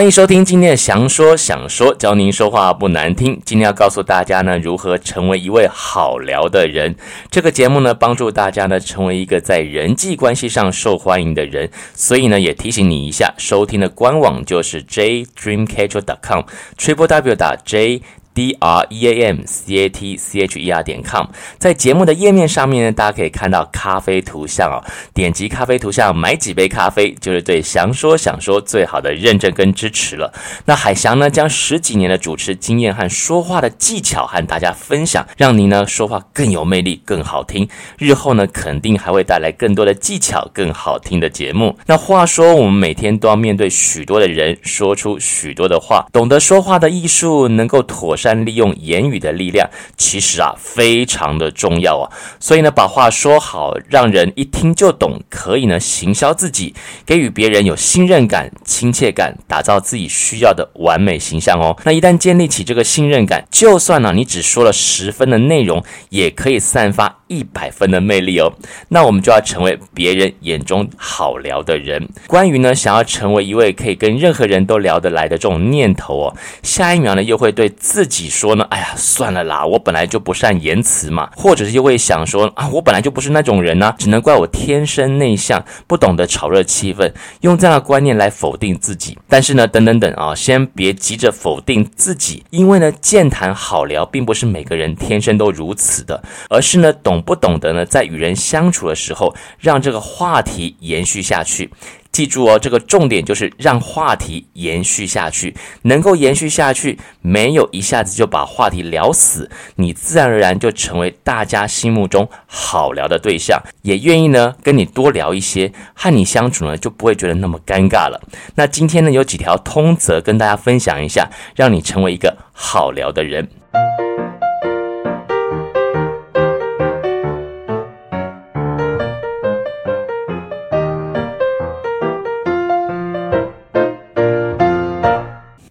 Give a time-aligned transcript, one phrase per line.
[0.00, 3.38] 欢迎收听今天的详说想说，教您说话不难听。
[3.44, 6.96] 今天要告诉大家呢，如何成为一位好聊的人。
[7.30, 11.70] 这个节目呢，帮助大家呢，成为一个在人际关系上受欢迎的人。
[11.92, 18.00] 所以呢，也提醒你一下，收听的官网就是 jdreamcatcher.com，triple w 打 j。
[18.32, 21.26] D r e a m c a t c h e r 点 com，
[21.58, 24.78] 在节目的页面上面呢，大家可以看到咖啡图像哦。
[25.12, 30.32] 点击咖啡图像，买几杯咖啡，就是对祥说想说最好的认证跟支持了。
[30.64, 37.68] 那海翔呢，将十几年的主持经验和说话的技巧和大家分享，让您呢说话更有魅力、更好听。
[37.98, 41.76] 日后呢，肯定还会带来更多的技巧、更好听的节目。
[41.86, 48.16] 那话说，我们每天都要面对许多的人，说出许多的话，懂得说话的艺术，能够妥。
[48.20, 52.04] 善利用言语的力量，其实啊非常的重要啊。
[52.38, 56.74] 所以呢，把话说好，让人一听就懂，可以呢行销自己，
[57.06, 61.76] 给予别人有信任感、亲切感，打造自己需要的完美形象哦。
[61.84, 68.52] 那一旦建立起这个信任感，就算呢你只说了十分的内容，也可以散发一百分的魅力哦。
[68.88, 72.06] 那我们就要成为别人眼中好聊的人。
[72.26, 89.16] 关于呢想要成为一位可以跟任何人都聊得来的这种念头哦，下一秒呢又会对自己说呢，哎呀，算了啦，我本来就不善言辞嘛，或者是又会想说啊，我本来就不是那种人呢、只能怪我天生内向，不懂得炒热气氛，用这样的观念来否定自己。
[89.28, 101.70] 但是呢，等等等啊，先别急着否定自己，因为呢，健谈好聊并不是每个人天生都如此的，而是呢，懂不懂得呢，在与人相处的时候，让这个话题延续下去。
[102.12, 118.20] 记住哦，这个重点就是让话题延续下去，能够延续下去，没有一下子就把话题聊死，你自然而然就成为大家心目中好聊的对象，也愿意呢跟你多聊一些，和你相处呢就不会觉得那么尴尬了。
[118.56, 123.48] 那今天呢有几条通则跟大家分享一下，让你成为一个好聊的人。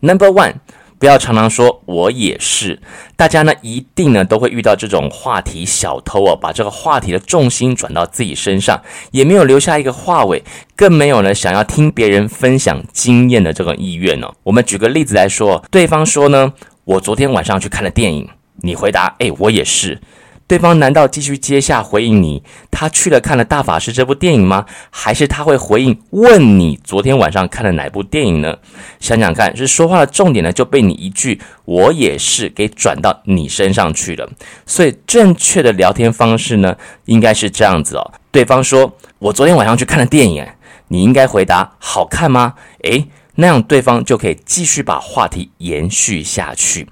[0.00, 0.54] Number one，
[0.98, 2.80] 不要常常说“我也是”。
[3.16, 10.42] 大家呢一定呢都会遇到这种话题小偷哦，把这个话题的重心转到自己身上，也没有留下一个话尾，
[10.74, 14.32] 更没有呢想要听别人分享经验的这个意愿哦。
[14.42, 16.52] 我们举个例子来说，对方说呢
[16.84, 18.28] ：“我昨天晚上去看了电影。”
[18.62, 20.00] 你回答：“诶，我也是。”
[20.50, 24.66] 对方难道继续接下回应你，他去了看了大法师这部电影吗？
[24.90, 28.56] 还是他会回应问你昨天晚上看了哪部电影呢？
[28.98, 34.28] 想想看，是说话的重点呢就被你一句“我也是”给转到你身上去了。
[34.66, 38.12] 所以正确的聊天方式呢，应该是这样子哦。
[38.32, 40.44] 对方说：“我昨天晚上去看了电影。”
[40.92, 43.06] 你应该回答：“好看吗？”诶，
[43.36, 46.88] 那样对方就可以继续把话题延续下去。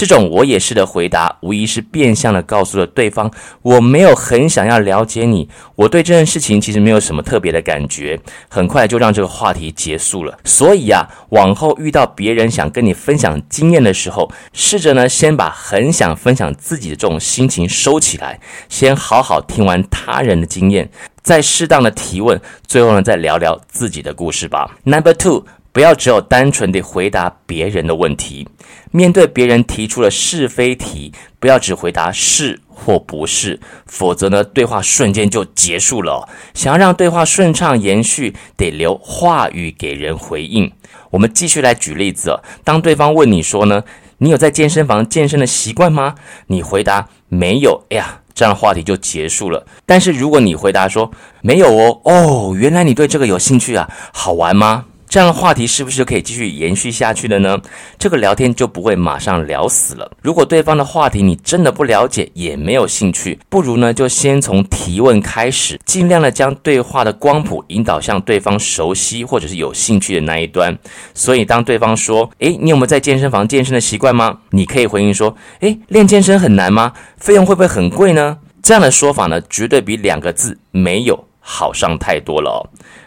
[0.00, 3.30] 这种我也是的回答，无疑是变相的告诉了对方，
[3.60, 5.46] 我没有很想要了解你，
[5.76, 8.18] 我对这件事情其实没有什么特别的感觉，
[8.48, 10.38] 很快就让这个话题结束了。
[10.42, 18.40] 所以啊，往后遇到别人想跟你分享经验的时候，试着呢先把很想分享自己的这种心情收起来，
[18.70, 20.90] 先好好听完他人的经验，
[21.22, 24.78] 再适当的提问，最后呢再聊聊自己的故事吧。
[24.84, 25.44] Number two。
[25.72, 28.48] 不要只有单纯地回答别人的问题，
[28.90, 36.28] 面对别人提出了是非题，不要只回答是或不是，否则呢，对话瞬间就结束了。
[36.54, 40.72] 想要让对话顺畅延续，得留话语给人回应。
[41.10, 43.84] 我们继续来举例子，当对方问你说呢，
[44.18, 46.16] 你有在健身房健身的习惯吗？
[46.48, 49.64] 你回答没有，哎呀，这样话题就结束了。
[49.86, 51.10] 但是如果你回答说
[51.42, 54.86] 没有哦，哦，原来你对这个有兴趣啊，好玩吗？
[55.10, 57.60] 这样的话题是不是就可以继续延续下去了呢？
[57.98, 60.08] 这个聊天就不会马上聊死了。
[60.22, 70.78] 如果对方的话题你真的不了解，也没有兴趣，不如呢就先从提问开始，尽量的将对话的光谱引导向对方熟悉或者是有兴趣的那一端。
[71.12, 76.92] 所以当对方说：“诶，你有没有在健身房健身的习惯吗？”你可以回应说：“诶，练健身很难吗？
[77.16, 82.60] 费用会不会很贵呢？”这样的说法呢，绝对比两个字“没有”好上太多了哦。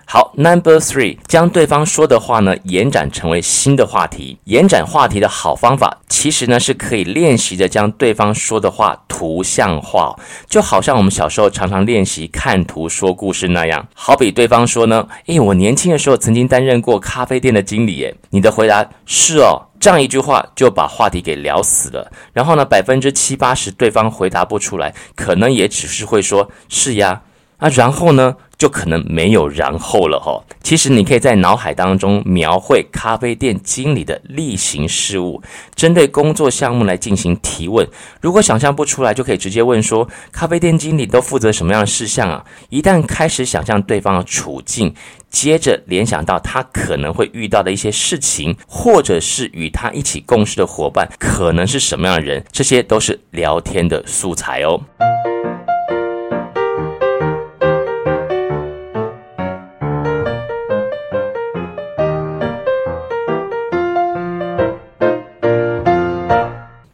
[0.06, 4.38] 好，Number three，将对方说的话呢延展成为新的话题。
[4.44, 10.14] 延展话题的好方法，其实呢是可以练习着将对方说的话图像化，
[10.48, 13.88] 就好像我们小时候常常练习看图说故事那样。
[13.96, 22.12] 好比对方说呢，诶，我年轻的时候曾经担任过咖啡店的经理，诶，你的回答是哦，这样一句话就把话题给聊死了。
[22.34, 27.22] 然后呢，百分之七八十对方回答不出来，可能也只是会说是呀。
[27.64, 30.44] 啊，然后呢，就可能没有然后了哈。
[30.62, 35.42] 其实你可以在脑海当中描绘咖啡店经理的例行事务，
[35.74, 37.88] 针对工作项目来进行提问。
[38.20, 42.44] 如果想象不出来，就可以直接问说：咖啡店经理都负责什么样的事项啊？
[42.68, 44.94] 一旦开始想象对方的处境，
[45.30, 54.82] 接着联想到他可能会遇到的一些事情，或者是与他一起共事的伙伴可能是什么样的人，这些都是聊天的素材哦。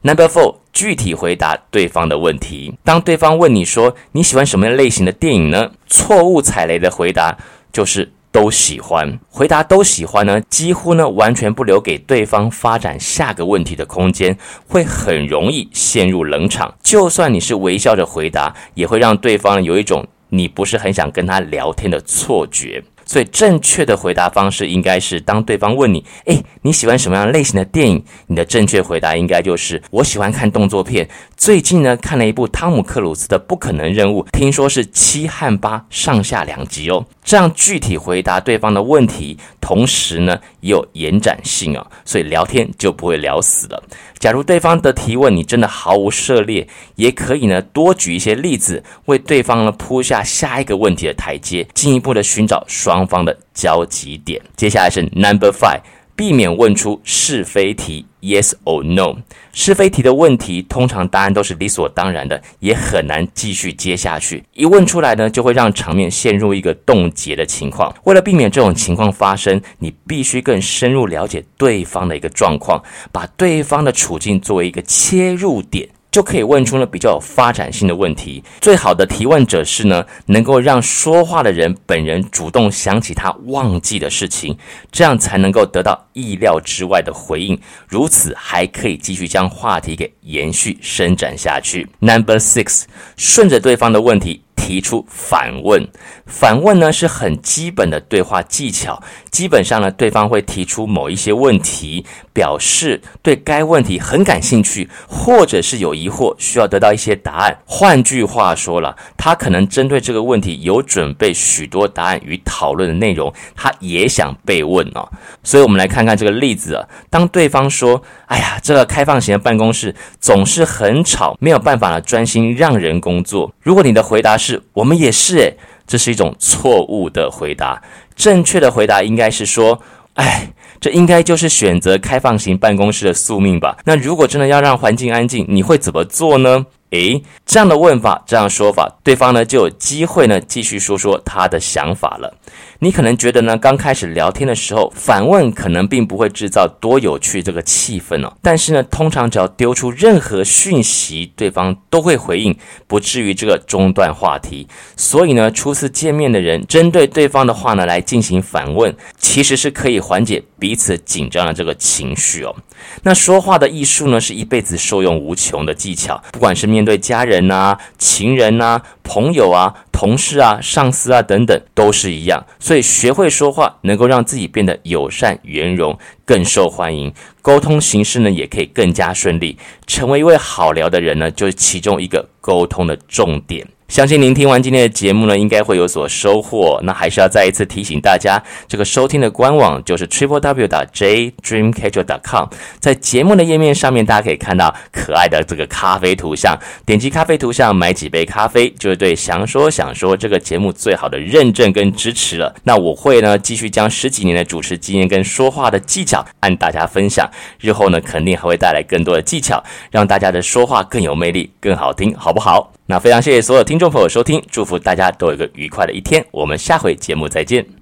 [0.02, 2.74] Number four，具体回答对方的问题。
[2.86, 5.72] 当对方问你说你喜欢什么类型的电影呢？
[5.88, 7.38] 错误踩雷的回答
[7.74, 9.20] 就是都喜欢。
[9.30, 14.38] 回答都喜欢呢，几乎呢完全不留给对方发展下个问题的空间，
[14.68, 16.74] 会很容易陷入冷场。
[16.82, 22.82] 就算你是微笑着回答，也会让对方有一种你不是很想跟他聊天的错觉。
[23.10, 31.10] 所以，正确的回答方式应该是：当对方问你“诶，你喜欢什么样类型的电影？”你的正确回答应该就是：“我喜欢看动作片。
[31.36, 43.84] 最近呢，看了一部汤姆克鲁斯的《不可能任务》，听说是七和八上下两集哦。”这样具体回答对方的问题，同时呢也有延展性啊，所以聊天就不会聊死了。
[44.20, 54.42] 假如对方的提问你真的毫无涉猎，也可以呢多举一些例子，为对方呢铺下下一个问题的台阶，进一步的寻找双方的交集点。
[54.56, 55.80] 接下来是 Number Five。
[56.20, 59.22] 避免问出是非题，Yes or No。
[59.54, 64.44] 是非题的问题，通常答案都是理所当然的，也很难继续接下去。
[64.54, 67.96] 一问出来呢，就会让场面陷入一个冻结的情况。
[68.04, 72.84] 为了避免这种情况发生，你必须更深入了解对方的一个状况，
[73.14, 75.88] 把对方的处境作为一个切入点。
[76.12, 78.44] 就可以问出呢比较有发展性的问题。
[78.60, 84.58] 最好的提问者是呢，能够让说话的人本人主动想起他忘记的事情，
[84.92, 87.60] 这样才能够得到意料之外的回应。
[87.88, 91.88] 如此还可以继续将话题给延续伸展下去。
[92.00, 92.84] Number six，
[93.16, 94.44] 顺着对方的问题。
[94.70, 95.88] 提出反问，
[96.28, 99.02] 反问呢是很基本的对话技巧。
[99.32, 107.58] 基本上呢，对方会提出某一些问题，表示对该问题很感兴趣，或者是有疑惑，需要得到一些答案。
[107.66, 115.10] 换句话说了，他可能针对这个问题有准备许多答案与讨论的内容，他也想被问哦。
[115.44, 116.88] 所以，我们来看看这个例子啊。
[117.10, 125.58] 当对方说：“哎呀，这个开放型的办公室总是很吵，没有办法呢专心让人工作。”如果你的回答是，我们也是诶，
[125.88, 127.82] 这是一种错误的回答。
[128.16, 129.82] 正确的回答应该是说
[130.16, 133.78] ：“哎，这应该就是选择开放型办公室的宿命吧？
[133.86, 142.36] 那如果真的要让环境安静，你会怎么做呢？”诶，这样的问法，这样说法，对方呢就有机会呢继续说说他的想法了。
[142.82, 148.34] 你可能觉得呢，刚开始聊天的时候，反问可能并不会制造多有趣这个气氛哦。
[148.42, 152.58] 但是呢，通常只要丢出任何讯息，对方都会回应，
[152.88, 154.68] 不至于这个中断话题。
[154.96, 162.56] 所以呢，初次见面的人针对对方的话呢来进行反问，其实是可以缓解彼此紧张的这个情绪哦。
[163.04, 169.76] 那说话的艺术呢，是一辈子受用无穷的技巧，不管是面面对家人呐、啊、情人呐、啊、朋友啊。
[169.92, 179.58] 同事啊、上司啊等等都是一样，所以学会说话能够让自己变得友善、圆融、更受欢迎，沟通形式呢也可以更加顺利。
[179.86, 183.68] 成为一位好聊的人呢，就是其中一个沟通的重点。
[183.90, 186.80] 相信您听完今天的节目呢，应该会有所收获。
[186.84, 192.48] 那还是要再一次提醒大家，这个收听的官网就是 triple w 点 j dreamcatcher dot com。
[192.80, 196.56] 在节目的页面上面，大家可以看到可爱的这个咖啡图像。
[196.86, 202.54] 点击咖啡图像，买几杯咖啡，就是对想说想说这个节目最好的认证跟支持了。
[202.64, 207.28] 那我会呢，继续将十几年的主持经验跟说话的技巧，按大家分享。
[207.60, 212.79] 日后呢，肯定还会带来更多的技巧，让大家的说话更有魅力、更好听，好不好？
[212.92, 217.79] 那非常谢谢所有听众朋友收听，祝福大家都有一个愉快的一天，我们下回节目再见。